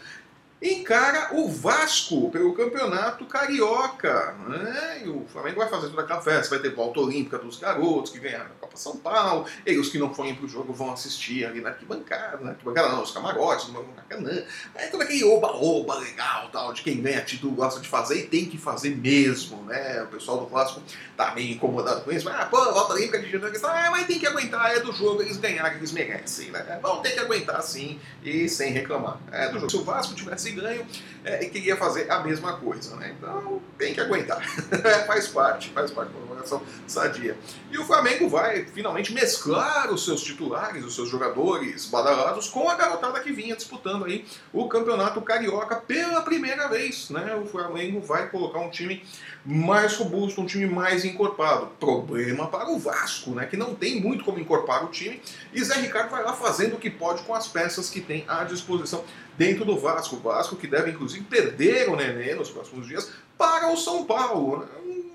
encara 0.63 1.29
o 1.33 1.49
Vasco 1.49 2.31
pelo 2.31 2.53
campeonato 2.53 3.25
carioca. 3.25 4.33
Né? 4.47 5.01
E 5.03 5.09
o 5.09 5.25
Flamengo 5.27 5.57
vai 5.57 5.69
fazer 5.69 5.89
toda 5.89 6.01
aquela 6.01 6.21
festa, 6.21 6.55
vai 6.55 6.59
ter 6.59 6.73
volta 6.73 7.01
olímpica 7.01 7.37
dos 7.37 7.57
garotos 7.57 8.11
que 8.11 8.19
ganharam 8.19 8.45
a 8.45 8.61
Copa 8.61 8.77
São 8.77 8.95
Paulo, 8.97 9.45
e 9.65 9.77
os 9.77 9.89
que 9.89 9.97
não 9.97 10.13
forem 10.13 10.35
pro 10.35 10.47
jogo 10.47 10.71
vão 10.71 10.93
assistir 10.93 11.45
ali 11.45 11.59
na 11.59 11.69
arquibancada, 11.69 12.37
na 12.41 12.51
arquibancada 12.51 12.89
não, 12.89 13.03
os 13.03 13.11
camarotes, 13.11 13.67
no 13.67 13.83
Maracanã. 13.83 14.43
Aí 14.75 14.87
todo 14.87 15.01
aquele 15.01 15.23
oba-oba 15.25 15.95
legal, 15.95 16.49
tal, 16.51 16.73
de 16.73 16.81
quem 16.81 17.01
ganha 17.01 17.21
título 17.21 17.53
gosta 17.53 17.79
de 17.81 17.87
fazer 17.87 18.19
e 18.19 18.27
tem 18.27 18.45
que 18.45 18.57
fazer 18.57 18.95
mesmo, 18.95 19.63
né? 19.63 20.03
O 20.03 20.07
pessoal 20.07 20.39
do 20.39 20.47
Vasco 20.47 20.81
tá 21.17 21.35
meio 21.35 21.53
incomodado 21.53 22.01
com 22.01 22.11
isso, 22.11 22.29
ah, 22.29 22.45
pô, 22.45 22.57
volta 22.71 22.93
olímpica 22.93 23.19
de 23.19 23.29
gente 23.29 23.43
ah, 23.65 23.89
mas 23.91 24.07
tem 24.07 24.19
que 24.19 24.25
aguentar, 24.25 24.71
é 24.71 24.79
do 24.79 24.91
jogo, 24.91 25.21
eles 25.21 25.37
ganharam, 25.37 25.75
eles 25.75 25.91
merecem, 25.91 26.51
né? 26.51 26.79
Vão 26.81 27.01
ter 27.01 27.11
que 27.11 27.19
aguentar 27.19 27.61
sim 27.61 27.99
e 28.23 28.47
sem 28.47 28.71
reclamar. 28.71 29.19
É 29.31 29.49
do 29.49 29.59
jogo. 29.59 29.69
Se 29.69 29.77
o 29.77 29.83
Vasco 29.83 30.15
tivesse 30.15 30.52
ganho 30.53 30.85
é, 31.23 31.43
e 31.43 31.49
queria 31.49 31.75
fazer 31.75 32.09
a 32.11 32.19
mesma 32.19 32.57
coisa. 32.57 32.95
Né? 32.95 33.15
Então 33.17 33.61
tem 33.77 33.93
que 33.93 34.01
aguentar. 34.01 34.43
faz 35.07 35.27
parte, 35.27 35.69
faz 35.69 35.91
parte 35.91 36.11
da 36.11 36.19
colocação 36.19 36.61
sadia. 36.87 37.37
E 37.71 37.77
o 37.77 37.85
Flamengo 37.85 38.29
vai 38.29 38.65
finalmente 38.65 39.13
mesclar 39.13 39.91
os 39.91 40.05
seus 40.05 40.21
titulares, 40.21 40.83
os 40.83 40.95
seus 40.95 41.09
jogadores 41.09 41.85
badalados 41.85 42.49
com 42.49 42.69
a 42.69 42.75
garotada 42.75 43.19
que 43.19 43.31
vinha 43.31 43.55
disputando 43.55 44.05
aí 44.05 44.25
o 44.51 44.67
campeonato 44.67 45.21
carioca 45.21 45.75
pela 45.75 46.21
primeira 46.21 46.67
vez. 46.67 47.09
Né? 47.09 47.35
O 47.35 47.45
Flamengo 47.45 48.01
vai 48.01 48.29
colocar 48.29 48.59
um 48.59 48.69
time 48.69 49.03
mais 49.45 49.95
robusto, 49.95 50.41
um 50.41 50.45
time 50.45 50.65
mais 50.65 51.03
encorpado. 51.03 51.67
Problema 51.79 52.47
para 52.47 52.69
o 52.69 52.79
Vasco, 52.79 53.31
né? 53.31 53.45
que 53.45 53.57
não 53.57 53.75
tem 53.75 53.99
muito 53.99 54.23
como 54.23 54.39
encorpar 54.39 54.85
o 54.85 54.87
time. 54.87 55.21
E 55.53 55.63
Zé 55.63 55.75
Ricardo 55.75 56.09
vai 56.09 56.23
lá 56.23 56.33
fazendo 56.33 56.75
o 56.75 56.79
que 56.79 56.89
pode 56.89 57.23
com 57.23 57.33
as 57.33 57.47
peças 57.47 57.89
que 57.89 57.99
tem 57.99 58.23
à 58.27 58.43
disposição 58.45 59.03
dentro 59.37 59.65
do 59.65 59.77
Vasco. 59.77 60.15
O 60.15 60.19
Vasco 60.19 60.55
que 60.55 60.67
deve 60.67 60.91
inclusive 60.91 61.25
perder 61.25 61.89
o 61.89 61.95
Nenê 61.95 62.35
nos 62.35 62.49
próximos 62.49 62.87
dias 62.87 63.11
para 63.37 63.71
o 63.71 63.77
São 63.77 64.05
Paulo. 64.05 64.67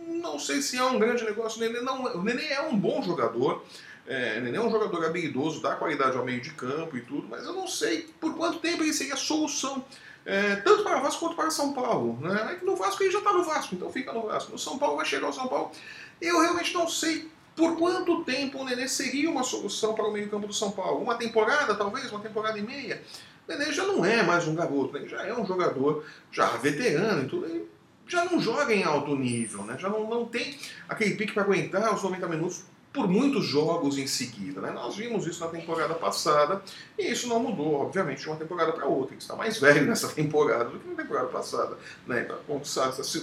Não 0.08 0.38
sei 0.38 0.60
se 0.60 0.76
é 0.76 0.84
um 0.84 0.98
grande 0.98 1.24
negócio. 1.24 1.58
O 1.58 1.64
Nenê, 1.64 1.80
não, 1.80 2.04
o 2.04 2.22
Nenê 2.22 2.48
é 2.48 2.60
um 2.60 2.76
bom 2.76 3.02
jogador. 3.02 3.64
É, 4.06 4.38
é 4.38 4.60
um 4.60 4.70
jogador 4.70 5.04
habilidoso, 5.04 5.60
dá 5.60 5.76
qualidade 5.76 6.16
ao 6.16 6.24
meio 6.24 6.40
de 6.40 6.50
campo 6.54 6.96
e 6.96 7.02
tudo, 7.02 7.28
mas 7.28 7.44
eu 7.44 7.52
não 7.52 7.66
sei 7.66 8.08
por 8.18 8.34
quanto 8.34 8.58
tempo 8.58 8.82
ele 8.82 8.92
seria 8.92 9.12
a 9.12 9.18
solução. 9.18 9.84
É, 10.30 10.56
tanto 10.56 10.82
para 10.82 10.98
o 10.98 11.02
Vasco 11.02 11.20
quanto 11.20 11.36
para 11.36 11.50
São 11.50 11.72
Paulo. 11.72 12.18
Né? 12.20 12.48
É 12.52 12.54
que 12.56 12.64
no 12.66 12.76
Vasco 12.76 13.02
ele 13.02 13.10
já 13.10 13.18
está 13.18 13.32
no 13.32 13.42
Vasco, 13.42 13.74
então 13.74 13.90
fica 13.90 14.12
no 14.12 14.26
Vasco. 14.26 14.52
No 14.52 14.58
São 14.58 14.76
Paulo 14.76 14.96
vai 14.98 15.06
chegar 15.06 15.26
o 15.26 15.32
São 15.32 15.48
Paulo. 15.48 15.72
Eu 16.20 16.38
realmente 16.42 16.74
não 16.74 16.86
sei 16.86 17.30
por 17.56 17.78
quanto 17.78 18.22
tempo 18.24 18.58
o 18.58 18.64
Nenê 18.64 18.86
seria 18.86 19.30
uma 19.30 19.42
solução 19.42 19.94
para 19.94 20.06
o 20.06 20.12
meio-campo 20.12 20.46
do 20.46 20.52
São 20.52 20.70
Paulo. 20.70 21.02
Uma 21.02 21.14
temporada, 21.14 21.74
talvez, 21.74 22.12
uma 22.12 22.20
temporada 22.20 22.58
e 22.58 22.62
meia. 22.62 23.02
Nenê 23.48 23.72
já 23.72 23.86
não 23.86 24.04
é 24.04 24.22
mais 24.22 24.46
um 24.46 24.54
garoto, 24.54 24.98
ele 24.98 25.08
já 25.08 25.22
é 25.22 25.32
um 25.32 25.46
jogador 25.46 26.04
já 26.30 26.46
veterano 26.58 27.24
e 27.24 27.26
tudo. 27.26 27.46
Ele 27.46 27.66
já 28.06 28.26
não 28.26 28.38
joga 28.38 28.74
em 28.74 28.84
alto 28.84 29.16
nível, 29.16 29.64
né? 29.64 29.78
já 29.78 29.88
não, 29.88 30.06
não 30.10 30.26
tem 30.26 30.58
aquele 30.86 31.14
pique 31.14 31.32
para 31.32 31.44
aguentar 31.44 31.94
os 31.94 32.02
90 32.02 32.28
minutos 32.28 32.64
por 32.98 33.06
muitos 33.06 33.44
jogos 33.46 33.96
em 33.96 34.08
seguida. 34.08 34.60
Né? 34.60 34.72
Nós 34.72 34.96
vimos 34.96 35.24
isso 35.24 35.38
na 35.38 35.46
temporada 35.46 35.94
passada 35.94 36.60
e 36.98 37.12
isso 37.12 37.28
não 37.28 37.38
mudou, 37.38 37.74
obviamente, 37.74 38.22
de 38.22 38.26
uma 38.26 38.34
temporada 38.34 38.72
para 38.72 38.86
outra. 38.86 39.14
Ele 39.14 39.22
está 39.22 39.36
mais 39.36 39.60
velho 39.60 39.86
nessa 39.86 40.08
temporada 40.12 40.64
do 40.64 40.80
que 40.80 40.88
na 40.88 40.96
temporada 40.96 41.28
passada. 41.28 41.78
Né? 42.08 42.22
Então, 42.22 42.60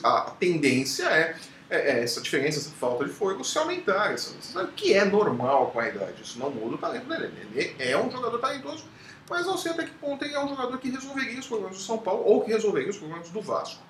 a 0.02 0.32
tendência 0.40 1.04
é, 1.10 1.36
é, 1.70 1.78
é, 1.78 2.04
essa 2.04 2.22
diferença, 2.22 2.60
essa 2.60 2.70
falta 2.70 3.04
de 3.04 3.12
fogo 3.12 3.44
se 3.44 3.58
aumentar, 3.58 4.14
essa, 4.14 4.34
que 4.78 4.94
é 4.94 5.04
normal 5.04 5.72
com 5.72 5.80
a 5.82 5.90
idade. 5.90 6.22
Isso 6.22 6.40
não 6.40 6.50
muda 6.50 6.76
o 6.76 6.78
talento 6.78 7.10
dele. 7.10 7.34
Ele 7.54 7.76
é 7.78 7.98
um 7.98 8.10
jogador 8.10 8.40
talentoso 8.40 8.86
mas 9.28 9.48
não 9.48 9.58
sei 9.58 9.72
até 9.72 9.84
que 9.84 9.92
ponto 9.94 10.24
ele 10.24 10.36
é 10.36 10.40
um 10.40 10.48
jogador 10.48 10.78
que 10.78 10.88
resolveria 10.88 11.40
os 11.40 11.48
problemas 11.48 11.78
do 11.78 11.82
São 11.82 11.98
Paulo 11.98 12.24
ou 12.26 12.44
que 12.44 12.52
resolveria 12.52 12.92
os 12.92 12.98
problemas 12.98 13.28
do 13.30 13.42
Vasco. 13.42 13.82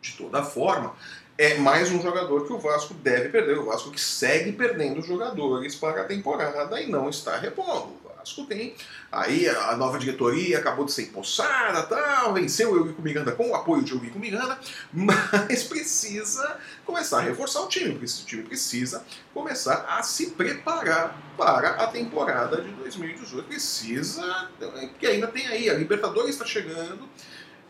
De 0.00 0.16
toda 0.16 0.42
forma, 0.42 0.94
é 1.38 1.54
mais 1.58 1.90
um 1.90 2.00
jogador 2.00 2.46
que 2.46 2.52
o 2.52 2.58
Vasco 2.58 2.94
deve 2.94 3.28
perder. 3.28 3.58
O 3.58 3.66
Vasco 3.66 3.90
que 3.90 4.00
segue 4.00 4.52
perdendo 4.52 5.02
jogadores 5.02 5.74
para 5.74 6.02
a 6.02 6.04
temporada 6.04 6.80
e 6.80 6.88
não 6.88 7.08
está 7.08 7.36
repondo. 7.36 8.02
Vasco 8.22 8.44
tem. 8.46 8.74
Aí 9.10 9.48
a 9.48 9.76
nova 9.76 9.98
diretoria 9.98 10.58
acabou 10.58 10.84
de 10.84 10.92
ser 10.92 11.02
empossada, 11.02 11.82
tal, 11.82 12.32
venceu 12.32 12.72
o 12.72 12.76
Eurico 12.76 13.02
Miranda 13.02 13.32
com 13.32 13.50
o 13.50 13.54
apoio 13.54 13.82
de 13.82 13.92
Eurico 13.92 14.18
Miranda, 14.18 14.58
mas 14.92 15.64
precisa 15.64 16.56
começar 16.86 17.18
a 17.18 17.22
reforçar 17.22 17.60
o 17.62 17.68
time, 17.68 17.90
porque 17.90 18.04
esse 18.04 18.24
time 18.24 18.44
precisa 18.44 19.04
começar 19.34 19.84
a 19.88 20.02
se 20.02 20.30
preparar 20.30 21.20
para 21.36 21.70
a 21.70 21.88
temporada 21.88 22.62
de 22.62 22.70
2018. 22.70 23.46
Precisa, 23.46 24.48
porque 24.58 25.06
ainda 25.06 25.26
tem 25.26 25.46
aí, 25.48 25.68
a 25.68 25.74
Libertadores 25.74 26.30
está 26.30 26.46
chegando, 26.46 27.08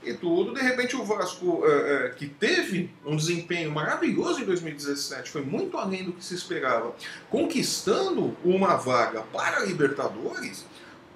e 0.04 0.14
tudo. 0.14 0.54
De 0.54 0.61
repente, 0.61 0.97
o 0.97 1.04
Vasco, 1.04 1.62
é, 1.64 2.06
é, 2.06 2.09
que 2.11 2.26
teve 2.26 2.90
um 3.04 3.16
desempenho 3.16 3.71
maravilhoso 3.71 4.42
em 4.42 4.44
2017, 4.44 5.30
foi 5.30 5.42
muito 5.42 5.76
além 5.76 6.04
do 6.04 6.12
que 6.12 6.25
se 6.25 6.35
esperava, 6.35 6.94
conquistando 7.30 8.37
uma 8.44 8.76
vaga 8.76 9.23
para 9.23 9.59
a 9.59 9.64
Libertadores, 9.64 10.64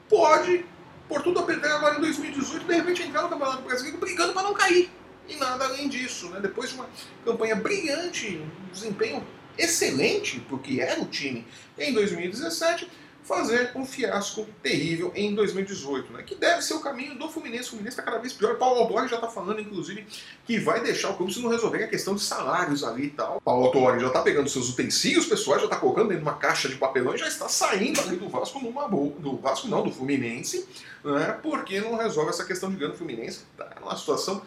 pode, 0.09 0.65
por 1.09 1.23
tudo 1.23 1.41
a 1.41 1.43
perder 1.43 1.71
agora 1.73 1.99
em 1.99 2.01
2018, 2.01 2.67
de 2.67 2.75
repente 2.75 3.03
entrar 3.03 3.23
no 3.23 3.29
Campeonato 3.29 3.63
Brasileiro 3.63 3.99
brigando 3.99 4.33
para 4.33 4.43
não 4.43 4.55
cair. 4.55 4.91
E 5.29 5.37
nada 5.37 5.65
além 5.65 5.89
disso, 5.89 6.29
né? 6.31 6.39
Depois 6.41 6.71
de 6.71 6.77
uma 6.77 6.89
campanha 7.25 7.57
brilhante, 7.57 8.39
um 8.39 8.73
desempenho 8.73 9.27
excelente, 9.59 10.41
porque 10.49 10.81
era 10.81 11.01
o 11.01 11.07
time 11.07 11.45
em 11.79 11.93
2017, 11.93 12.89
fazer 13.27 13.73
um 13.75 13.85
fiasco 13.85 14.47
terrível 14.63 15.13
em 15.15 15.35
2018, 15.35 16.13
né? 16.13 16.23
que 16.23 16.37
deve 16.37 16.63
ser 16.63 16.75
o 16.75 16.81
caminho 16.81 17.19
do 17.19 17.29
Fluminense. 17.29 17.65
O 17.65 17.71
Fluminense 17.71 17.99
está 17.99 18.03
cada 18.03 18.19
vez 18.19 18.33
pior. 18.33 18.57
Paulo 18.57 18.81
Autori 18.81 19.09
já 19.09 19.17
está 19.17 19.29
falando, 19.29 19.61
inclusive, 19.61 20.07
que 20.47 20.59
vai 20.61 20.81
deixar 20.81 21.11
o 21.11 21.15
clube 21.15 21.35
se 21.35 21.41
não 21.41 21.51
resolver 21.51 21.83
a 21.83 21.89
questão 21.89 22.15
de 22.15 22.23
salários 22.23 22.85
ali 22.85 23.07
e 23.07 23.11
tal. 23.11 23.41
Paulo 23.41 23.67
Autori 23.67 24.01
já 24.01 24.07
está 24.07 24.23
pegando 24.23 24.49
seus 24.49 24.69
utensílios 24.71 25.27
pessoais, 25.27 25.61
já 25.61 25.67
está 25.67 25.77
colocando 25.77 26.09
dentro 26.09 26.23
de 26.23 26.29
uma 26.29 26.39
caixa 26.39 26.69
de 26.69 26.77
papelão 26.77 27.15
e 27.15 27.19
já 27.19 27.27
está 27.27 27.49
saindo 27.49 28.01
ali 28.01 28.17
do 28.17 28.29
Vasco 28.29 28.61
numa 28.61 28.87
boa. 28.87 29.11
Do 29.19 29.37
Vasco 29.39 29.67
não, 29.67 29.83
do 29.83 29.91
Fluminense, 29.91 30.67
né? 31.05 31.39
porque 31.43 31.81
não 31.81 31.97
resolve 31.97 32.31
essa 32.31 32.45
questão 32.45 32.71
de 32.71 32.77
do 32.77 32.95
Fluminense. 32.95 33.41
Está 33.53 33.81
numa 33.81 33.97
situação 33.97 34.41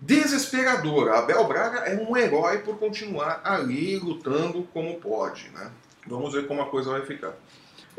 desesperadora. 0.00 1.18
Abel 1.18 1.46
Braga 1.46 1.80
é 1.80 1.94
um 1.96 2.16
herói 2.16 2.58
por 2.58 2.78
continuar 2.78 3.42
ali 3.44 3.98
lutando 3.98 4.62
como 4.72 4.98
pode, 4.98 5.50
né? 5.50 5.70
Vamos 6.06 6.32
ver 6.32 6.46
como 6.46 6.62
a 6.62 6.70
coisa 6.70 6.90
vai 6.90 7.02
ficar. 7.02 7.34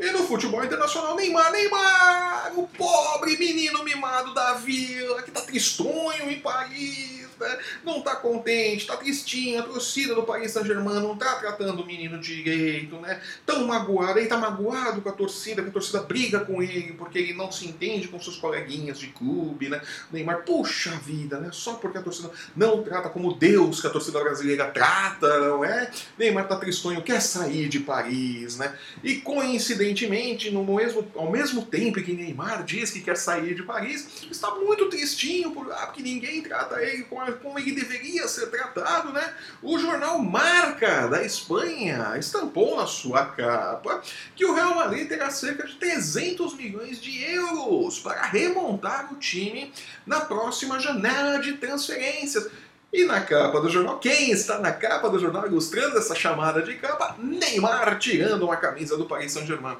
E 0.00 0.10
no 0.12 0.26
futebol 0.26 0.64
internacional, 0.64 1.14
Neymar, 1.14 1.52
Neymar, 1.52 2.52
o 2.56 2.66
pobre 2.66 3.36
menino 3.36 3.84
mimado 3.84 4.32
da 4.32 4.54
vila, 4.54 5.22
que 5.22 5.30
tá 5.30 5.42
tristonho 5.42 6.30
em 6.30 6.40
Paris, 6.40 7.19
né? 7.40 7.58
não 7.84 8.00
tá 8.02 8.16
contente, 8.16 8.86
tá 8.86 8.96
tristinho, 8.96 9.60
a 9.60 9.62
torcida 9.62 10.14
do 10.14 10.22
Paris 10.22 10.52
Saint-Germain 10.52 11.00
não 11.00 11.16
tá 11.16 11.36
tratando 11.36 11.82
o 11.82 11.86
menino 11.86 12.18
direito, 12.18 12.96
né? 12.96 13.20
Tão 13.44 13.66
magoado, 13.66 14.18
ele 14.18 14.28
tá 14.28 14.36
magoado 14.36 15.00
com 15.00 15.08
a 15.08 15.12
torcida, 15.12 15.62
que 15.62 15.68
a 15.68 15.72
torcida 15.72 16.02
briga 16.02 16.40
com 16.40 16.62
ele 16.62 16.92
porque 16.92 17.18
ele 17.18 17.34
não 17.34 17.50
se 17.50 17.66
entende 17.66 18.08
com 18.08 18.20
seus 18.20 18.36
coleguinhas 18.36 18.98
de 18.98 19.08
clube, 19.08 19.68
né? 19.68 19.80
Neymar, 20.10 20.44
puxa 20.44 20.90
vida, 21.04 21.38
né? 21.38 21.50
Só 21.52 21.74
porque 21.74 21.98
a 21.98 22.02
torcida 22.02 22.30
não 22.54 22.82
trata 22.82 23.08
como 23.08 23.34
Deus 23.34 23.80
que 23.80 23.86
a 23.86 23.90
torcida 23.90 24.20
brasileira 24.20 24.66
trata, 24.66 25.38
não 25.40 25.64
é? 25.64 25.90
Neymar 26.18 26.48
tá 26.48 26.56
tristonho, 26.56 27.02
quer 27.02 27.20
sair 27.20 27.68
de 27.68 27.80
Paris, 27.80 28.56
né? 28.56 28.76
E 29.02 29.16
coincidentemente, 29.16 30.50
no 30.50 30.64
mesmo, 30.64 31.10
ao 31.14 31.30
mesmo 31.30 31.64
tempo 31.64 32.02
que 32.02 32.12
Neymar 32.12 32.64
diz 32.64 32.90
que 32.90 33.00
quer 33.00 33.16
sair 33.16 33.54
de 33.54 33.62
Paris, 33.62 34.24
está 34.30 34.54
muito 34.54 34.88
tristinho 34.88 35.52
por, 35.52 35.70
ah, 35.72 35.86
porque 35.86 36.02
ninguém 36.02 36.42
trata 36.42 36.82
ele 36.82 37.04
com 37.04 37.20
a 37.20 37.29
como 37.34 37.58
ele 37.58 37.72
deveria 37.72 38.26
ser 38.28 38.46
tratado, 38.46 39.12
né? 39.12 39.34
O 39.62 39.78
jornal 39.78 40.18
Marca 40.18 41.08
da 41.08 41.24
Espanha 41.24 42.16
estampou 42.18 42.76
na 42.76 42.86
sua 42.86 43.26
capa 43.26 44.02
que 44.34 44.44
o 44.44 44.54
Real 44.54 44.74
Madrid 44.74 45.08
terá 45.08 45.30
cerca 45.30 45.66
de 45.66 45.74
300 45.74 46.54
milhões 46.54 47.00
de 47.00 47.22
euros 47.24 47.98
para 47.98 48.22
remontar 48.22 49.12
o 49.12 49.16
time 49.16 49.72
na 50.06 50.20
próxima 50.20 50.78
janela 50.78 51.38
de 51.38 51.54
transferências. 51.54 52.48
E 52.92 53.04
na 53.04 53.20
capa 53.20 53.60
do 53.60 53.70
jornal, 53.70 54.00
quem 54.00 54.32
está 54.32 54.58
na 54.58 54.72
capa 54.72 55.08
do 55.08 55.18
jornal 55.18 55.46
ilustrando 55.46 55.96
essa 55.96 56.14
chamada 56.14 56.60
de 56.60 56.74
capa? 56.74 57.14
Neymar 57.18 57.98
tirando 57.98 58.42
uma 58.42 58.56
camisa 58.56 58.96
do 58.96 59.06
Paris 59.06 59.32
Saint-Germain. 59.32 59.76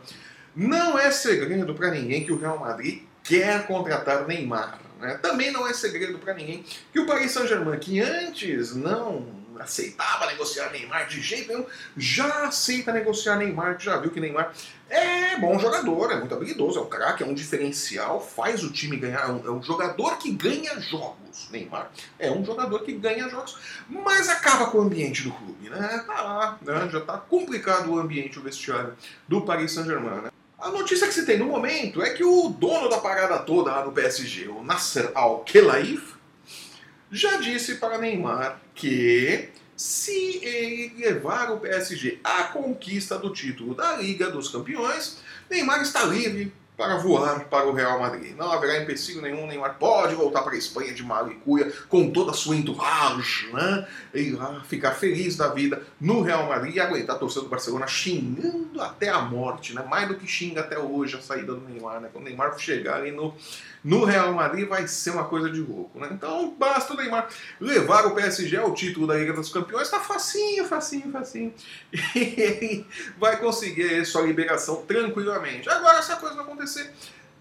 Não 0.55 0.99
é 0.99 1.11
segredo 1.11 1.75
para 1.75 1.91
ninguém 1.91 2.25
que 2.25 2.33
o 2.33 2.39
Real 2.39 2.59
Madrid 2.59 3.03
quer 3.25 3.67
contratar 3.67 4.27
Neymar. 4.27 4.90
Né? 5.01 5.19
Também 5.23 5.51
não 5.51 5.67
é 5.67 5.73
segredo 5.73 6.19
para 6.19 6.35
ninguém 6.35 6.65
que 6.93 7.01
o 7.01 7.07
Paris 7.07 7.33
Saint-Germain, 7.33 7.79
que 7.79 8.01
antes 8.01 8.75
não 8.75 9.41
aceitava 9.59 10.27
negociar 10.27 10.71
Neymar 10.71 11.07
de 11.07 11.21
jeito 11.21 11.49
nenhum, 11.49 11.67
já 11.97 12.45
aceita 12.45 12.93
negociar 12.93 13.37
Neymar, 13.37 13.79
já 13.79 13.99
viu 13.99 14.11
que 14.11 14.21
Neymar 14.21 14.53
é 14.89 15.39
bom 15.39 15.59
jogador, 15.59 16.11
é 16.11 16.17
muito 16.17 16.35
habilidoso, 16.35 16.79
é 16.79 16.83
um 16.83 16.89
craque, 16.89 17.23
é 17.23 17.27
um 17.27 17.35
diferencial, 17.35 18.21
faz 18.21 18.65
o 18.65 18.73
time 18.73 18.97
ganhar, 18.97 19.29
é 19.29 19.51
um, 19.51 19.61
é 19.61 19.63
jogador 19.63 20.19
que 20.19 20.33
ganha 20.33 20.81
jogos, 20.81 21.49
Neymar. 21.51 21.91
É 22.19 22.31
um 22.31 22.45
jogador 22.45 22.81
que 22.81 22.93
ganha 22.93 23.29
jogos, 23.29 23.57
mas 23.89 24.29
acaba 24.29 24.67
com 24.71 24.79
o 24.79 24.83
ambiente 24.83 25.23
do 25.23 25.31
clube, 25.31 25.71
né? 25.71 26.05
Tá 26.07 26.23
lá, 26.23 26.59
né? 26.63 26.89
já 26.91 27.01
tá 27.01 27.19
complicado 27.19 27.91
o 27.91 27.99
ambiente, 27.99 28.39
o 28.39 28.43
vestiário 28.43 28.95
do 29.29 29.43
Paris 29.43 29.73
Saint-Germain, 29.73 30.23
né? 30.23 30.31
A 30.61 30.69
notícia 30.71 31.07
que 31.07 31.15
se 31.15 31.25
tem 31.25 31.39
no 31.39 31.47
momento 31.47 32.03
é 32.03 32.11
que 32.11 32.23
o 32.23 32.49
dono 32.51 32.89
da 32.91 32.99
parada 32.99 33.39
toda 33.39 33.71
lá 33.71 33.83
no 33.83 33.93
PSG, 33.93 34.49
o 34.49 34.63
Nasser 34.63 35.11
Al-Khelaifi, 35.15 36.15
já 37.11 37.39
disse 37.39 37.77
para 37.77 37.97
Neymar 37.97 38.61
que 38.75 39.49
se 39.75 40.39
ele 40.45 40.93
levar 40.99 41.51
o 41.51 41.61
PSG 41.61 42.21
à 42.23 42.45
conquista 42.45 43.19
do 43.19 43.33
título 43.33 43.75
da 43.75 43.97
Liga 43.97 44.31
dos 44.31 44.51
Campeões, 44.51 45.19
Neymar 45.49 45.81
está 45.81 46.05
livre 46.05 46.53
para 46.81 46.97
voar 46.97 47.45
para 47.45 47.67
o 47.67 47.75
Real 47.75 48.01
Madrid. 48.01 48.35
Não 48.35 48.51
haverá 48.51 48.79
empecilho 48.79 49.21
nenhum, 49.21 49.47
Neymar 49.47 49.77
pode 49.79 50.15
voltar 50.15 50.41
para 50.41 50.55
a 50.55 50.57
Espanha 50.57 50.95
de 50.95 51.03
malicuia 51.03 51.71
com 51.91 52.11
toda 52.11 52.31
a 52.31 52.35
sua 52.35 52.57
entourage, 52.57 53.53
né? 53.53 53.87
E 54.15 54.31
lá 54.31 54.65
ficar 54.65 54.93
feliz 54.93 55.37
da 55.37 55.49
vida 55.49 55.83
no 56.01 56.23
Real 56.23 56.49
Madrid 56.49 56.77
e 56.77 56.81
aguentar 56.81 57.17
a 57.17 57.19
torcida 57.19 57.43
do 57.43 57.51
Barcelona 57.51 57.87
xingando 57.87 58.81
até 58.81 59.11
a 59.11 59.21
morte, 59.21 59.75
né? 59.75 59.85
Mais 59.91 60.09
do 60.09 60.15
que 60.15 60.27
xinga 60.27 60.63
até 60.63 60.79
hoje 60.79 61.19
a 61.19 61.21
saída 61.21 61.53
do 61.53 61.61
Neymar, 61.69 62.01
né? 62.01 62.09
Quando 62.11 62.25
o 62.25 62.29
Neymar 62.29 62.59
chegar 62.59 62.97
ali 62.97 63.13
no, 63.13 63.35
no 63.85 64.05
Real 64.07 64.33
Madrid 64.33 64.67
vai 64.67 64.89
ser 64.89 65.11
uma 65.11 65.25
coisa 65.25 65.51
de 65.51 65.61
louco, 65.61 66.01
né? 66.01 66.09
Então 66.11 66.57
basta 66.59 66.95
o 66.95 66.97
Neymar 66.97 67.29
levar 67.61 68.07
o 68.07 68.15
PSG 68.15 68.57
ao 68.57 68.73
título 68.73 69.07
da 69.07 69.17
Liga 69.17 69.35
dos 69.35 69.53
Campeões, 69.53 69.91
tá 69.91 70.01
facinho, 70.01 70.65
facinho, 70.65 71.13
facinho. 71.13 71.53
E 72.15 72.41
ele 72.41 72.87
vai 73.19 73.37
conseguir 73.39 74.05
sua 74.07 74.23
liberação 74.23 74.83
tranquilamente. 74.87 75.69
Agora 75.69 75.99
essa 75.99 76.17
coisa 76.17 76.35
não 76.35 76.45
acontecer 76.45 76.70
acontecer. 76.71 76.93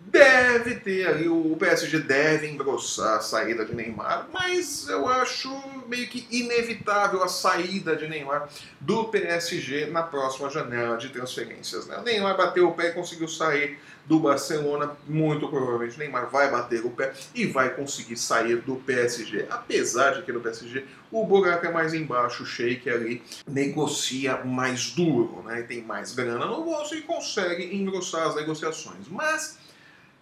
Deve 0.02 0.76
ter 0.76 1.08
ali, 1.08 1.28
o 1.28 1.56
PSG 1.60 2.00
deve 2.00 2.48
engrossar 2.48 3.18
a 3.18 3.22
saída 3.22 3.66
de 3.66 3.76
Neymar, 3.76 4.28
mas 4.32 4.88
eu 4.88 5.08
acho 5.08 5.50
meio 5.88 6.08
que 6.08 6.26
inevitável 6.32 7.22
a 7.22 7.28
saída 7.28 7.96
de 7.96 8.08
Neymar 8.08 8.50
do 8.80 9.06
PSG 9.10 9.88
na 9.88 10.02
próxima 10.02 10.50
janela 10.50 10.98
de 10.98 11.10
transferências. 11.10 11.86
Né? 11.86 11.98
O 11.98 12.02
Neymar 12.02 12.38
bateu 12.38 12.70
o 12.70 12.74
pé 12.74 12.88
e 12.88 12.94
conseguiu 12.94 13.28
sair 13.28 13.78
do 14.10 14.20
Barcelona, 14.20 14.98
muito 15.08 15.48
provavelmente 15.48 16.00
Neymar 16.00 16.32
vai 16.32 16.50
bater 16.50 16.84
o 16.84 16.90
pé 16.90 17.14
e 17.36 17.46
vai 17.46 17.70
conseguir 17.76 18.18
sair 18.18 18.56
do 18.56 18.78
PSG. 18.78 19.46
Apesar 19.52 20.16
de 20.16 20.24
que 20.24 20.32
no 20.32 20.42
PSG 20.42 20.84
o 21.12 21.28
buraco 21.28 21.68
é 21.68 21.72
mais 21.72 21.94
embaixo, 21.94 22.42
o 22.42 22.46
Sheik 22.46 22.90
ali 22.90 23.22
negocia 23.48 24.44
mais 24.44 24.94
duro, 24.94 25.44
né? 25.44 25.62
tem 25.62 25.84
mais 25.84 26.16
grana 26.16 26.48
no 26.48 26.64
bolso 26.64 26.96
e 26.96 27.04
consegue 27.04 27.76
engrossar 27.76 28.28
as 28.28 28.36
negociações. 28.36 29.08
Mas 29.08 29.60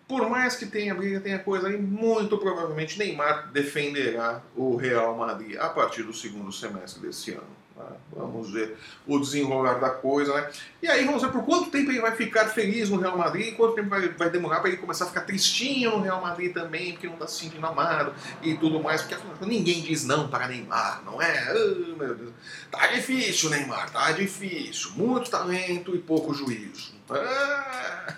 por 0.05 0.29
mais 0.29 0.57
que 0.57 0.65
tenha 0.65 0.93
briga, 0.93 1.21
tenha 1.21 1.39
coisa 1.39 1.69
aí, 1.69 1.77
muito 1.77 2.37
provavelmente 2.37 2.99
Neymar 2.99 3.53
defenderá 3.53 4.41
o 4.53 4.75
Real 4.75 5.15
Madrid 5.17 5.57
a 5.57 5.69
partir 5.69 6.03
do 6.03 6.13
segundo 6.13 6.51
semestre 6.51 7.01
desse 7.01 7.31
ano. 7.31 7.56
Tá? 7.77 7.91
Vamos 8.11 8.51
ver 8.51 8.75
o 9.05 9.19
desenrolar 9.19 9.75
da 9.75 9.91
coisa, 9.91 10.33
né? 10.33 10.49
E 10.81 10.87
aí 10.87 11.05
vamos 11.05 11.21
ver 11.21 11.31
por 11.31 11.45
quanto 11.45 11.69
tempo 11.69 11.91
ele 11.91 12.01
vai 12.01 12.15
ficar 12.15 12.45
feliz 12.45 12.89
no 12.89 12.99
Real 12.99 13.15
Madrid, 13.15 13.55
quanto 13.55 13.75
tempo 13.75 13.89
vai, 13.89 14.09
vai 14.09 14.31
demorar 14.31 14.61
para 14.61 14.69
ele 14.69 14.77
começar 14.77 15.05
a 15.05 15.07
ficar 15.07 15.21
tristinho 15.21 15.91
no 15.91 16.01
Real 16.01 16.19
Madrid 16.19 16.51
também, 16.51 16.93
porque 16.93 17.05
não 17.05 17.13
está 17.13 17.27
se 17.27 17.41
sentindo 17.41 17.67
amado 17.67 18.15
e 18.41 18.55
tudo 18.55 18.81
mais, 18.81 19.03
porque 19.03 19.45
ninguém 19.45 19.81
diz 19.81 20.05
não 20.05 20.27
para 20.27 20.47
Neymar, 20.47 21.03
não 21.05 21.21
é? 21.21 21.53
Oh, 21.53 21.95
meu 21.95 22.15
Deus. 22.15 22.33
Tá 22.71 22.87
difícil, 22.87 23.51
Neymar, 23.51 23.91
tá 23.91 24.11
difícil. 24.11 24.91
Muito 24.95 25.29
talento 25.29 25.95
e 25.95 25.99
pouco 25.99 26.33
juízo. 26.33 26.95
Ah. 27.09 28.15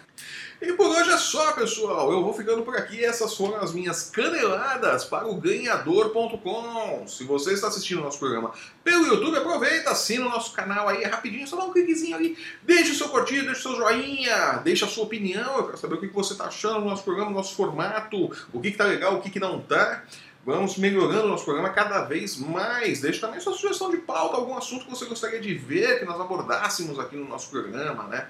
E 0.62 0.74
por 0.74 0.88
hoje 0.88 1.10
é 1.10 1.18
só, 1.18 1.54
pessoal. 1.54 2.12
Eu 2.12 2.22
vou 2.22 2.34
ficando 2.34 2.64
por 2.64 2.76
aqui. 2.76 3.04
Essas 3.04 3.34
foram 3.34 3.62
as 3.62 3.74
minhas 3.74 4.10
caneladas 4.10 5.06
para 5.06 5.26
o 5.26 5.36
ganhador.com. 5.36 7.08
Se 7.08 7.24
você 7.24 7.54
está 7.54 7.70
assistindo 7.70 8.00
o 8.00 8.04
nosso 8.04 8.20
programa 8.20 8.52
pelo 8.84 9.08
YouTube, 9.08 9.38
aproveita, 9.38 9.92
assina 9.92 10.26
o 10.26 10.30
nosso 10.30 10.52
canal 10.52 10.90
aí 10.90 11.06
rapidinho, 11.06 11.48
só 11.48 11.56
dá 11.56 11.64
um 11.64 11.72
cliquezinho 11.72 12.14
ali. 12.14 12.38
Deixe 12.64 12.92
o 12.92 12.96
seu 12.96 13.08
curtir, 13.08 13.44
deixe 13.44 13.62
o 13.62 13.62
seu 13.62 13.76
joinha, 13.78 14.60
deixe 14.62 14.84
a 14.84 14.88
sua 14.88 15.06
opinião. 15.06 15.60
Eu 15.60 15.64
quero 15.68 15.78
saber 15.78 15.96
o 15.96 16.02
que 16.02 16.08
você 16.08 16.34
está 16.34 16.46
achando 16.46 16.82
do 16.82 16.90
nosso 16.90 17.06
programa, 17.06 17.32
do 17.32 17.38
nosso 17.38 17.56
formato, 17.56 18.30
o 18.52 18.60
que 18.60 18.68
está 18.68 18.84
legal, 18.84 19.16
o 19.16 19.22
que, 19.22 19.30
que 19.30 19.40
não 19.40 19.60
está. 19.60 20.04
Vamos 20.46 20.78
melhorando 20.78 21.24
o 21.26 21.30
nosso 21.30 21.46
programa 21.46 21.70
cada 21.70 22.04
vez 22.04 22.36
mais. 22.38 23.00
Deixe 23.00 23.20
também 23.20 23.40
sua 23.40 23.54
sugestão 23.54 23.90
de 23.90 23.98
pauta, 23.98 24.36
algum 24.36 24.58
assunto 24.58 24.84
que 24.84 24.92
você 24.92 25.06
gostaria 25.06 25.40
de 25.40 25.54
ver, 25.54 26.00
que 26.00 26.06
nós 26.06 26.20
abordássemos 26.20 27.00
aqui 27.00 27.16
no 27.16 27.30
nosso 27.30 27.50
programa, 27.50 28.04
né? 28.06 28.28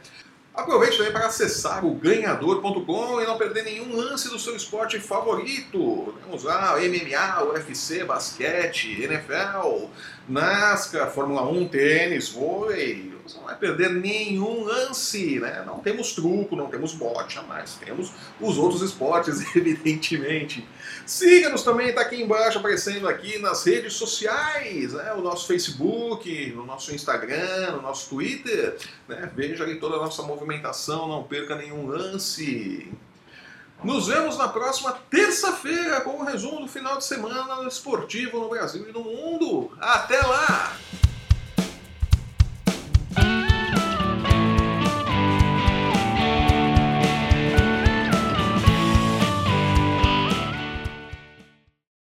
Aproveite 0.54 0.98
também 0.98 1.14
para 1.14 1.28
acessar 1.28 1.86
o 1.86 1.94
ganhador.com 1.94 3.22
e 3.22 3.26
não 3.26 3.38
perder 3.38 3.64
nenhum 3.64 3.96
lance 3.96 4.30
do 4.30 4.38
seu 4.38 4.56
esporte 4.56 5.00
favorito. 5.00 6.14
Temos 6.26 6.44
lá 6.44 6.76
MMA, 6.78 7.44
UFC, 7.44 8.04
basquete, 8.04 9.02
NFL, 9.02 9.88
NASCAR, 10.28 11.12
Fórmula 11.12 11.48
1, 11.50 11.68
tênis, 11.70 12.30
vôlei, 12.30 13.14
você 13.30 13.38
não 13.38 13.46
vai 13.46 13.56
perder 13.56 13.92
nenhum 13.92 14.64
lance, 14.64 15.40
né? 15.40 15.64
Não 15.66 15.80
temos 15.80 16.14
truco, 16.14 16.56
não 16.56 16.68
temos 16.68 16.94
bote, 16.94 17.40
mas 17.48 17.76
temos 17.76 18.12
os 18.42 18.58
outros 18.58 18.82
esportes, 18.82 19.40
evidentemente. 19.56 20.68
Siga-nos 21.06 21.64
também, 21.64 21.90
está 21.90 22.02
aqui 22.02 22.22
embaixo 22.22 22.58
aparecendo 22.58 23.08
aqui 23.08 23.38
nas 23.38 23.64
redes 23.64 23.94
sociais, 23.94 24.94
né? 24.94 25.14
o 25.14 25.22
nosso 25.22 25.48
Facebook, 25.48 26.52
no 26.56 26.66
nosso 26.66 26.94
Instagram, 26.94 27.74
no 27.74 27.82
nosso 27.82 28.10
Twitter. 28.10 28.78
Né? 29.08 29.30
Veja 29.36 29.64
ali 29.64 29.80
toda 29.80 29.96
a 29.96 30.00
nossa 30.00 30.24
movimentação, 30.24 31.08
não 31.08 31.24
perca 31.24 31.56
nenhum 31.56 31.86
lance. 31.86 32.92
Nos 33.84 34.08
vemos 34.08 34.38
na 34.38 34.50
próxima 34.50 34.92
terça-feira 35.10 36.02
com 36.02 36.22
o 36.22 36.26
resumo 36.26 36.62
do 36.62 36.68
final 36.68 36.98
de 36.98 37.06
semana 37.06 37.66
esportivo 37.68 38.40
no 38.40 38.50
Brasil 38.50 38.86
e 38.90 38.92
no 38.92 39.04
mundo. 39.04 39.72
Até 39.80 40.20
lá! 40.22 40.76